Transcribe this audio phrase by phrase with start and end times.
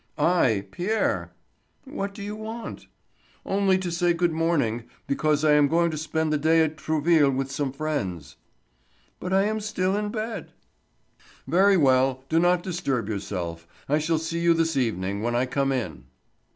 [0.17, 1.31] "I—Pierre."
[1.83, 2.87] "What do you want?"
[3.45, 7.29] "Only to say good morning, because I am going to spend the day at Trouville
[7.29, 8.35] with some friends."
[9.19, 10.53] "But I am still in bed."
[11.45, 13.67] "Very well, do not disturb yourself.
[13.87, 16.05] I shall see you this evening, when I come in."